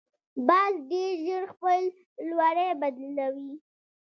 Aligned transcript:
باز 0.47 0.73
ډیر 0.89 1.11
ژر 1.23 1.43
خپل 1.53 1.81
لوری 2.37 2.67
بدلوي 2.81 3.53